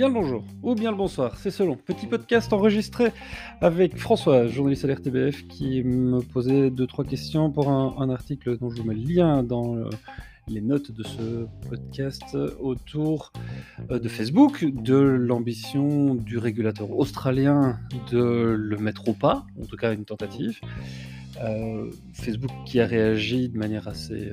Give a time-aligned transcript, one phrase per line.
[0.00, 1.76] Bien le bonjour ou bien le bonsoir, c'est selon.
[1.76, 3.12] Petit podcast enregistré
[3.60, 8.70] avec François, journaliste à l'RTBF, qui me posait deux trois questions pour un, article dont
[8.70, 9.90] je vous mets le lien dans euh,
[10.48, 13.32] les notes de ce podcast autour
[13.90, 17.78] euh, de Facebook, de l'ambition du régulateur australien
[18.10, 20.60] de le mettre au pas, en tout cas une tentative.
[21.42, 24.30] Euh, Facebook qui a réagi de manière assez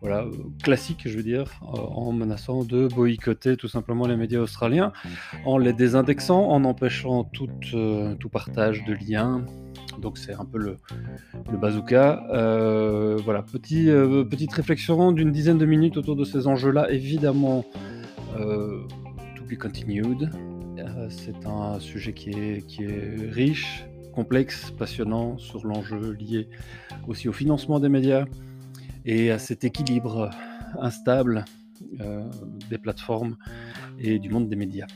[0.00, 0.24] voilà,
[0.62, 4.92] classique, je veux dire, euh, en menaçant de boycotter tout simplement les médias australiens,
[5.44, 9.44] en les désindexant, en empêchant tout, euh, tout partage de liens.
[10.00, 10.76] Donc c'est un peu le,
[11.50, 12.24] le bazooka.
[12.30, 13.86] Euh, voilà, petit,
[14.30, 16.90] petite réflexion d'une dizaine de minutes autour de ces enjeux-là.
[16.90, 17.66] Évidemment,
[18.36, 20.30] to be continued.
[21.10, 26.48] c'est un sujet qui est, qui est riche, complexe, passionnant sur l'enjeu lié
[27.06, 28.24] aussi au financement des médias
[29.04, 30.30] et à cet équilibre
[30.78, 31.44] instable
[32.00, 32.28] euh,
[32.68, 33.36] des plateformes
[33.98, 34.86] et du monde des médias.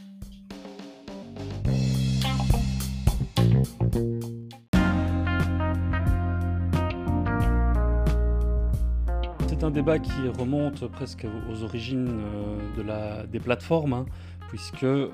[9.49, 12.21] C'est un débat qui remonte presque aux origines
[12.89, 13.93] euh, des plateformes.
[13.95, 14.07] Hein
[14.49, 15.09] puisque euh,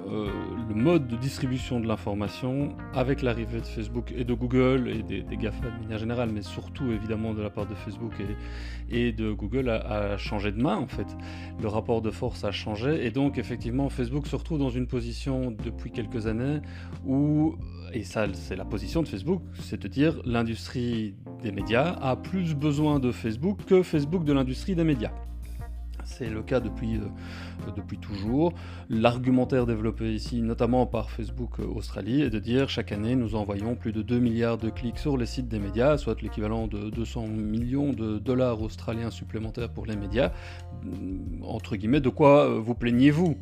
[0.68, 5.36] le mode de distribution de l'information, avec l'arrivée de Facebook et de Google et des,
[5.36, 9.32] GAFA de manière générale, mais surtout évidemment de la part de Facebook et, et de
[9.32, 11.06] Google, a, changé de main en fait.
[11.60, 15.50] Le rapport de force a changé et donc effectivement Facebook se retrouve dans une position
[15.50, 16.60] depuis quelques années
[17.06, 17.56] où,
[17.92, 22.54] et ça c'est la position de Facebook, c'est de dire l'industrie des médias a plus
[22.54, 25.12] besoin de Facebook que Facebook de l'industrie des médias.
[26.10, 28.52] C'est le cas depuis, euh, depuis toujours.
[28.88, 33.76] L'argumentaire développé ici, notamment par Facebook euh, Australie, est de dire chaque année nous envoyons
[33.76, 37.28] plus de 2 milliards de clics sur les sites des médias, soit l'équivalent de 200
[37.28, 40.32] millions de dollars australiens supplémentaires pour les médias.
[40.82, 43.38] Mm, entre guillemets, de quoi euh, vous plaignez-vous?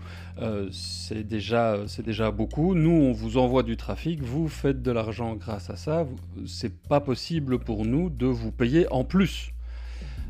[0.70, 2.76] C'est déjà, déjà beaucoup.
[2.76, 6.06] Nous, on vous envoie du trafic, vous faites de l'argent grâce à ça.
[6.46, 9.52] C'est pas possible pour nous de vous payer en plus.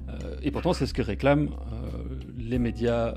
[0.09, 3.15] Euh, et pourtant, c'est ce que réclament euh, les médias euh,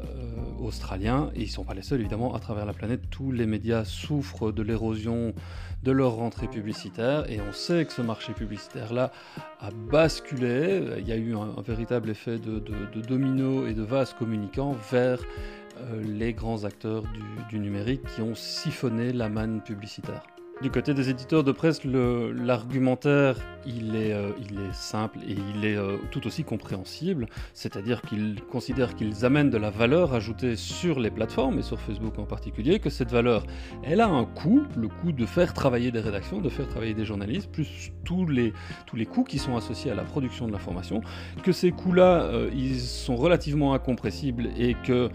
[0.59, 3.01] australiens, ils ne sont pas les seuls, évidemment, à travers la planète.
[3.09, 5.33] Tous les médias souffrent de l'érosion
[5.83, 9.11] de leur rentrée publicitaire, et on sait que ce marché publicitaire-là
[9.59, 10.83] a basculé.
[10.99, 12.61] Il y a eu un, véritable effet de,
[13.01, 15.19] domino et de vase communicant vers
[16.03, 17.03] les grands acteurs
[17.49, 20.21] du numérique qui ont siphonné la manne publicitaire.
[20.61, 23.35] Du côté des éditeurs de presse, l'argumentaire,
[23.67, 29.25] euh, il est simple et il est euh, tout aussi compréhensible, c'est-à-dire qu'ils considèrent qu'ils
[29.25, 33.09] amènent de la valeur ajoutée sur les plateformes, et sur Facebook en particulier, que cette
[33.09, 33.43] valeur,
[33.83, 37.05] elle a un coût, le coût de faire travailler des rédactions, de faire travailler des
[37.05, 38.53] journalistes, plus tous les,
[38.85, 41.01] tous les coûts qui sont associés à la production de l'information,
[41.43, 45.09] que ces coûts-là, euh, ils sont relativement incompressibles et que,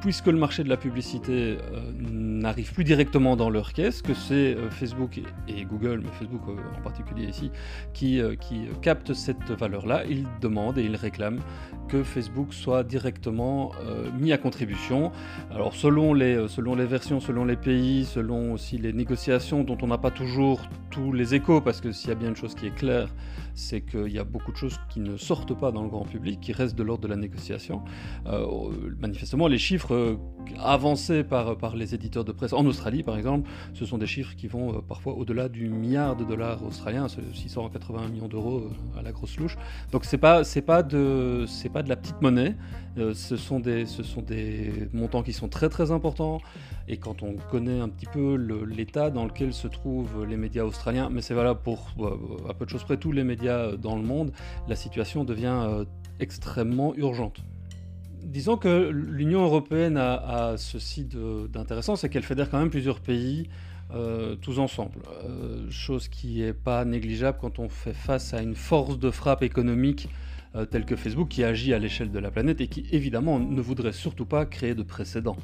[0.00, 1.58] puisque le marché de la publicité
[2.00, 6.78] n'arrive plus directement dans leur caisse, que c'est euh, Facebook et, Google, mais Facebook euh,
[6.78, 7.50] en particulier ici,
[7.92, 10.04] qui, euh, qui captent cette valeur-là.
[10.08, 11.40] Ils demandent et ils réclament
[11.88, 13.72] que Facebook soit directement
[14.18, 15.12] mis à contribution.
[15.50, 19.88] Alors selon les, selon les versions, selon les pays, selon aussi les négociations dont on
[19.88, 20.60] n'a pas toujours
[20.92, 23.08] tous les échos, parce que s'il y a bien une chose qui est claire,
[23.54, 26.40] c'est qu'il y a beaucoup de choses qui ne sortent pas dans le grand public,
[26.40, 27.82] qui restent de l'ordre de la négociation.
[29.00, 30.18] manifestement, les chiffres
[30.58, 34.46] avancés par, les éditeurs de presse en Australie, par exemple, ce sont des chiffres qui
[34.46, 39.12] vont euh, parfois au-delà du milliard de dollars australiens, 680 millions d'euros euh, à la
[39.12, 39.56] grosse louche.
[39.92, 42.56] Donc c'est pas pas de pas de la petite monnaie.
[42.98, 46.40] Euh, ce sont des ce sont des montants qui sont très très importants.
[46.88, 50.81] Et quand on connaît un petit peu l'état dans lequel se trouvent les médias australiens,
[51.10, 51.88] mais c'est valable pour
[52.48, 54.32] à peu de choses près tous les médias dans le monde,
[54.68, 55.84] la situation devient
[56.20, 57.42] extrêmement urgente
[58.24, 63.48] disons que l'Union européenne a, ceci d'intéressant, c'est qu'elle fédère quand même plusieurs pays
[63.94, 65.00] euh, tous ensemble.
[65.24, 69.42] Euh, chose qui n'est pas négligeable quand on fait face à une force de frappe
[69.42, 70.08] économique
[70.54, 73.60] euh, telle que Facebook qui agit à l'échelle de la planète et qui évidemment ne
[73.60, 75.36] voudrait surtout pas créer de précédents.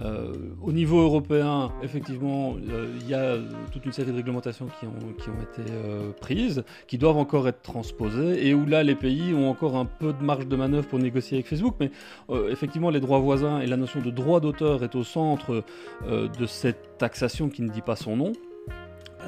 [0.00, 3.36] Euh, au niveau européen, effectivement, euh, il y a
[3.72, 7.48] toute une série de réglementations qui ont, qui ont été euh, prises, qui doivent encore
[7.48, 10.86] être transposées, et où là, les pays ont encore un peu de marge de manœuvre
[10.86, 11.90] pour négocier avec Facebook, mais
[12.50, 15.64] effectivement, les droits voisins et la notion de droit d'auteur est au centre
[16.08, 18.32] de cette taxation qui ne dit pas son nom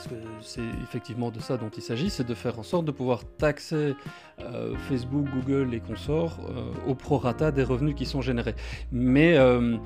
[0.01, 2.91] parce que c'est effectivement de ça dont il s'agit, c'est de faire en sorte de
[2.91, 3.95] pouvoir taxer
[4.41, 8.55] euh, Facebook, Google et consorts euh, au prorata des revenus qui sont générés.
[8.93, 9.77] Mais euh,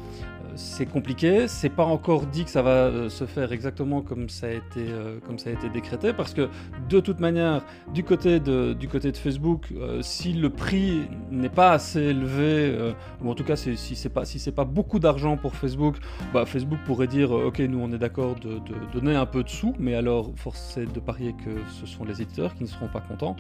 [0.55, 4.51] c'est compliqué, c'est pas encore dit que ça va se faire exactement comme ça a
[4.51, 4.87] été,
[5.27, 6.49] comme ça a été décrété, parce que
[6.89, 9.73] de toute manière, du côté de, du côté de Facebook,
[10.03, 14.53] si le prix n'est pas assez élevé, ou en tout cas si c'est pas, si
[14.53, 15.97] pas beaucoup d'argent pour Facebook,
[16.33, 19.49] bah, Facebook pourrait dire ok nous on est d'accord de, de, donner un peu de
[19.49, 22.89] sous, mais alors force est de parier que ce sont les éditeurs qui ne seront
[22.89, 23.37] pas contents,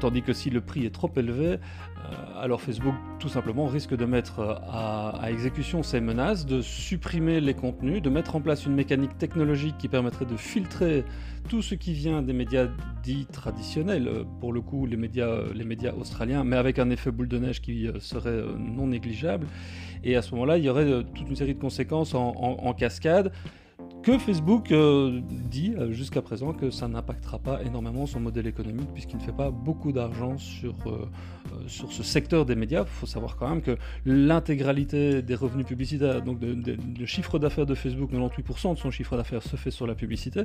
[0.00, 1.58] tandis que si le prix est trop élevé,
[2.06, 7.40] euh, alors Facebook tout simplement risque de mettre euh, à, exécution ces menaces, de supprimer
[7.40, 11.04] les contenus, de mettre en place une mécanique technologique qui permettrait de filtrer
[11.48, 12.68] tout ce qui vient des médias
[13.02, 17.10] dits traditionnels, euh, pour le coup les médias, les médias australiens, mais avec un effet
[17.10, 19.46] boule de neige qui serait non négligeable.
[20.04, 23.32] Et à ce moment-là, il y aurait toute une série de conséquences en cascade
[24.06, 25.20] que Facebook euh,
[25.50, 29.32] dit euh, jusqu'à présent que ça n'impactera pas énormément son modèle économique puisqu'il ne fait
[29.32, 31.10] pas beaucoup d'argent sur, euh,
[31.66, 32.82] sur ce secteur des médias.
[32.82, 37.74] Il faut savoir quand même que l'intégralité des revenus publicitaires, donc le chiffre d'affaires de
[37.74, 40.44] Facebook, 98% de son chiffre d'affaires se fait sur la publicité,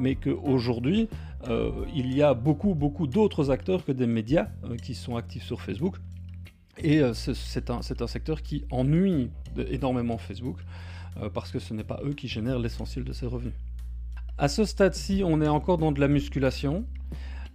[0.00, 1.08] mais qu'aujourd'hui,
[1.94, 4.48] il y a beaucoup, beaucoup d'autres acteurs que des médias
[4.82, 5.94] qui sont actifs sur Facebook.
[6.78, 9.30] Et c'est un, un secteur qui ennuie
[9.70, 10.58] énormément Facebook.
[11.22, 13.54] Euh, parce que ce n'est pas eux qui génèrent l'essentiel de ces revenus.
[14.38, 16.84] À ce stade-ci, on est encore dans de la musculation.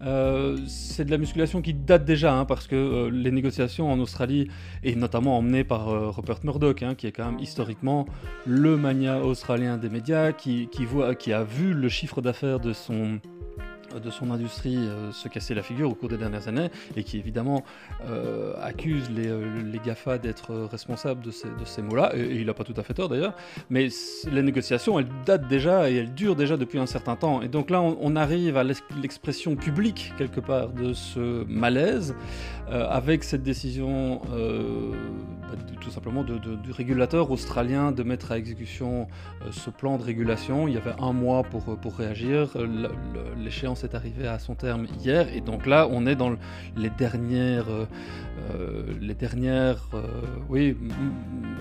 [0.01, 3.99] Euh, c'est de la musculation qui date déjà, hein, parce que euh, les négociations en
[3.99, 4.47] Australie,
[4.83, 8.07] et notamment emmenées par Rupert Murdoch, hein, qui est quand même historiquement
[8.47, 13.19] le mania australien des médias, qui, voit, qui a vu le chiffre d'affaires de son,
[13.99, 17.17] de son industrie euh, se casser la figure au cours des dernières années et qui
[17.17, 17.63] évidemment
[18.07, 22.45] euh, accuse les, euh, les GAFA d'être responsables de ces, de ces mots-là, et, il
[22.45, 23.35] n'a pas tout à fait tort d'ailleurs,
[23.69, 23.89] mais
[24.31, 27.41] les négociations, elles datent déjà et elles durent déjà depuis un certain temps.
[27.41, 32.13] Et donc là, on, arrive à l'expression publique quelque part de ce malaise
[32.69, 39.07] avec cette décision bah, tout simplement de, du régulateur australien de mettre à exécution
[39.49, 40.67] ce plan de régulation.
[40.67, 42.49] Il y avait un mois pour, pour réagir,
[43.37, 46.36] l'échéance est arrivé à son terme hier, et donc là, on est dans
[46.75, 47.86] les dernières, euh,
[48.54, 50.04] euh, les dernières, euh,
[50.50, 50.78] oui,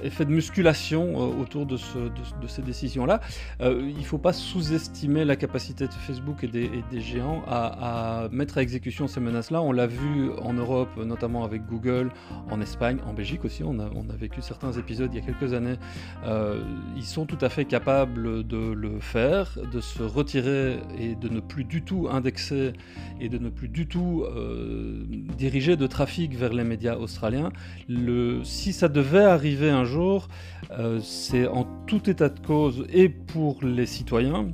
[0.03, 3.21] effets de musculation autour de, ce, de, ces décisions-là.
[3.61, 8.63] il ne faut pas sous-estimer la capacité de Facebook et des, géants à, mettre à
[8.63, 9.61] exécution ces menaces-là.
[9.63, 12.11] On l'a vu en Europe, notamment avec Google,
[12.51, 13.63] en Espagne, en Belgique aussi.
[13.63, 15.77] On a vécu certains épisodes il y a quelques années.
[16.97, 21.41] ils sont tout à fait capables de le faire, de se retirer et de ne
[21.41, 22.73] plus du tout indexer
[23.21, 25.05] et de ne plus du tout euh,
[25.37, 27.51] diriger de trafic vers les médias australiens.
[28.45, 30.29] Si ça devait arriver un jour,
[30.71, 34.49] euh, c'est en tout état de cause et pour les citoyens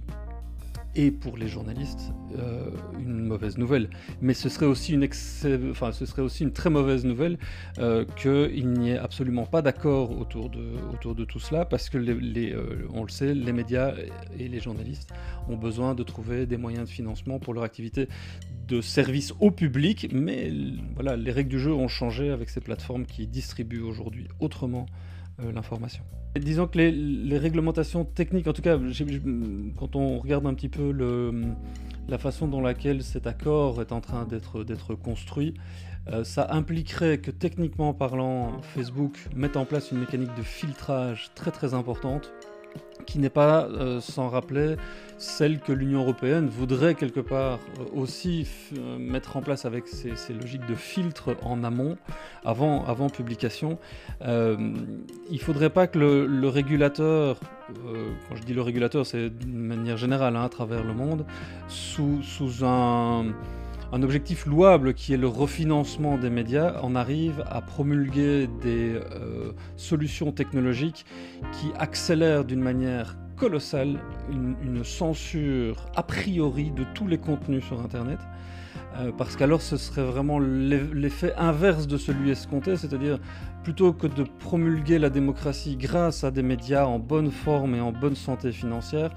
[0.96, 3.88] et pour les journalistes euh, une mauvaise nouvelle.
[4.20, 7.38] Mais ce serait aussi une, très mauvaise nouvelle
[7.78, 13.02] euh, qu'il n'y ait absolument pas d'accord autour de, tout cela, parce que euh, on
[13.02, 13.93] le sait, les médias
[14.38, 15.12] et les journalistes
[15.48, 18.08] ont besoin de trouver des moyens de financement pour leur activité
[18.66, 20.52] de service au public, mais
[20.94, 24.87] voilà, les règles du jeu ont changé avec ces plateformes qui distribuent aujourd'hui autrement
[25.38, 26.03] l'information.
[26.38, 28.79] Disons que les, réglementations techniques, en tout cas,
[29.77, 30.93] quand on regarde un petit peu
[32.09, 35.55] la façon dont laquelle cet accord est en train d'être construit,
[36.09, 41.50] euh, ça impliquerait que techniquement parlant, Facebook mette en place une mécanique de filtrage très
[41.50, 42.31] très importante
[43.06, 44.76] qui n'est pas euh, sans rappeler
[45.19, 50.12] celle que l'Union européenne voudrait quelque part euh, aussi euh, mettre en place avec ses,
[50.35, 51.97] logiques de filtre en amont,
[52.44, 53.79] avant, avant publication.
[54.20, 54.29] il
[55.31, 57.41] ne faudrait pas que le, régulateur,
[58.29, 61.25] quand je dis le régulateur, c'est d'une manière générale hein, à travers le monde,
[61.69, 63.27] sous, sous un
[63.96, 69.53] un objectif louable qui est le refinancement des médias, on arrive à promulguer des euh,
[69.76, 71.06] solutions technologiques
[71.53, 73.98] qui accélèrent d'une manière colossale
[74.31, 78.19] une, censure a priori de tous les contenus sur Internet.
[78.98, 83.19] Euh, parce qu'alors ce serait vraiment l'effet inverse de celui escompté, c'est-à-dire
[83.65, 87.93] plutôt que de promulguer la démocratie grâce à des médias en bonne forme et en
[87.93, 89.10] bonne santé financière,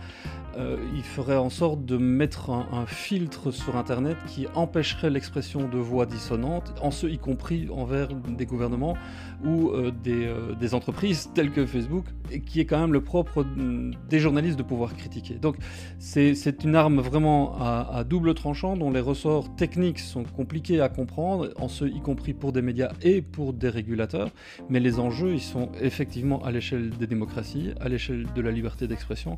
[0.58, 5.78] euh, il ferait en sorte de mettre un, filtre sur Internet qui empêcherait l'expression de
[5.78, 8.96] voix dissonantes, en ce y compris envers des gouvernements
[9.46, 13.46] ou euh, euh, des, entreprises telles que Facebook, et qui est quand même le propre
[14.10, 15.36] des journalistes de pouvoir critiquer.
[15.36, 15.56] Donc
[16.00, 21.50] c'est une arme vraiment à, double tranchant dont les ressorts techniques sont compliqués à comprendre,
[21.58, 24.30] en ce y compris pour des médias et pour des régulateurs,
[24.70, 28.88] mais les enjeux ils sont effectivement à l'échelle des démocraties, à l'échelle de la liberté
[28.88, 29.38] d'expression,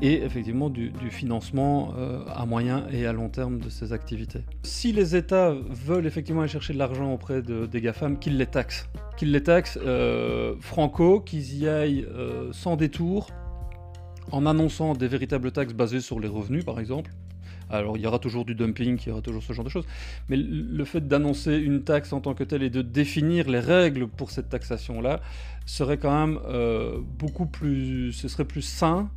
[0.00, 4.40] et effectivement effectivement du, financement euh, à moyen et à long terme de ces activités.
[4.64, 8.46] Si les États veulent effectivement aller chercher de l'argent auprès de, des GAFAM, qu'ils les
[8.46, 8.88] taxent.
[9.16, 12.06] Qu'ils les taxent euh, franco, qu'ils y aillent
[12.50, 13.28] sans détour,
[14.32, 17.12] en annonçant des véritables taxes basées sur les revenus par exemple.
[17.70, 19.86] Alors il y aura toujours du dumping, il y aura toujours ce genre de choses,
[20.28, 24.08] mais le fait d'annoncer une taxe en tant que telle et de définir les règles
[24.08, 25.20] pour cette taxation-là
[25.64, 29.10] serait quand même euh, beaucoup plus, ce serait plus sain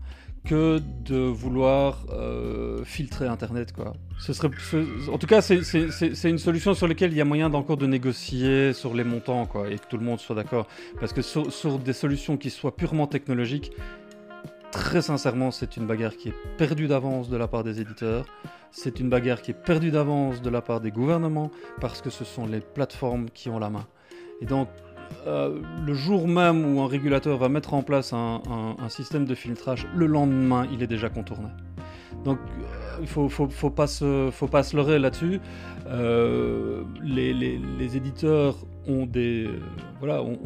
[0.45, 3.73] que de vouloir euh, filtrer Internet.
[3.73, 3.93] Quoi.
[4.19, 4.49] Ce serait,
[5.11, 8.71] en tout cas, c'est une solution sur laquelle il y a moyen d'encore de négocier
[8.73, 10.67] sur les montants quoi, et que tout le monde soit d'accord.
[10.99, 13.71] Parce que sur, sur, des solutions qui soient purement technologiques,
[14.71, 18.25] très sincèrement, c'est une bagarre qui est perdue d'avance de la part des éditeurs.
[18.71, 21.49] C'est une bagarre qui est perdue d'avance de la part des gouvernements
[21.81, 23.87] parce que ce sont les plateformes qui ont la main.
[24.41, 24.67] Et donc,
[25.27, 28.41] euh, le jour même où un régulateur va mettre en place un,
[28.89, 31.47] système de filtrage, le lendemain, il est déjà contourné.
[32.23, 35.39] Donc, euh, il faut, faut, pas se, faut pas se leurrer là-dessus.
[35.87, 38.55] Euh, les, éditeurs
[38.87, 39.47] ont des
[39.99, 40.37] voilà ont,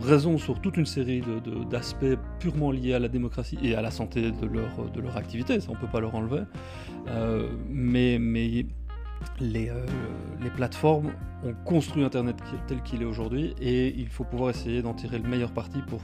[0.00, 1.22] raison sur toute une série
[1.70, 5.60] d'aspects purement liés à la démocratie et à la santé de leur, de leur activité,
[5.60, 6.42] ça on peut pas leur enlever.
[7.08, 8.66] Euh, mais mais
[9.40, 9.70] les,
[10.42, 11.12] les plateformes
[11.44, 12.36] ont construit Internet
[12.66, 16.00] tel qu'il est aujourd'hui et il faut pouvoir essayer d'en tirer le meilleur parti pour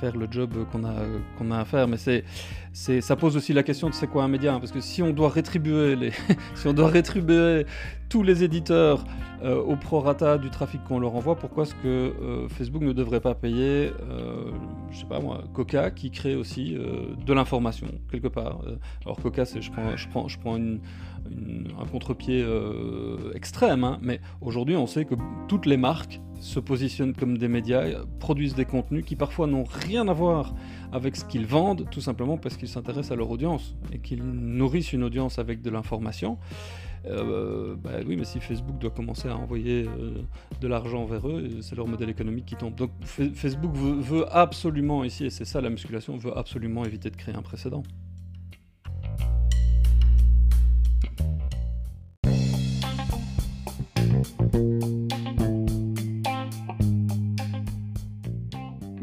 [0.00, 0.94] faire le job qu'on a,
[1.38, 1.86] qu'on a à faire.
[1.86, 4.52] Mais c'est, ça pose aussi la question de c'est quoi un média.
[4.52, 6.12] Hein, parce que si on doit rétribuer, les,
[6.54, 7.66] si on doit rétribuer
[8.12, 9.06] tous les éditeurs
[9.42, 13.22] euh, au prorata du trafic qu'on leur envoie, pourquoi est-ce que euh, Facebook ne devrait
[13.22, 14.50] pas payer, euh,
[14.90, 18.60] je sais pas moi, Coca qui crée aussi de l'information quelque part
[19.06, 20.80] Alors Coca, c'est, je prends, je prends, je prends une,
[21.80, 22.44] un contre-pied
[23.34, 25.14] extrême, hein, mais aujourd'hui on sait que
[25.48, 27.84] toutes les marques se positionnent comme des médias,
[28.20, 30.54] produisent des contenus qui parfois n'ont rien à voir
[30.92, 34.92] avec ce qu'ils vendent, tout simplement parce qu'ils s'intéressent à leur audience et qu'ils nourrissent
[34.92, 36.36] une audience avec de l'information.
[37.06, 40.22] Euh, bah oui, mais si Facebook doit commencer à envoyer euh,
[40.60, 42.74] de l'argent vers eux, c'est leur modèle économique qui tombe.
[42.74, 47.34] Donc Facebook veut absolument, ici, et c'est ça la musculation, veut absolument éviter de créer
[47.34, 47.82] un précédent.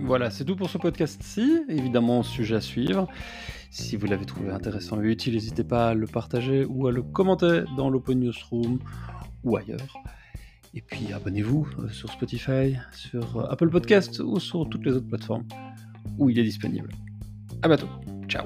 [0.01, 1.63] Voilà, c'est tout pour ce podcast-ci.
[1.69, 3.07] Évidemment, sujet à suivre.
[3.69, 7.03] Si vous l'avez trouvé intéressant et utile, n'hésitez pas à le partager ou à le
[7.03, 8.79] commenter dans l'Open Newsroom
[9.43, 9.97] ou ailleurs.
[10.73, 15.07] Et puis abonnez-vous euh, sur Spotify, sur euh, Apple Podcast ou sur toutes les autres
[15.07, 15.45] plateformes
[16.17, 16.89] où il est disponible.
[17.61, 17.89] À bientôt.
[18.27, 18.45] Ciao.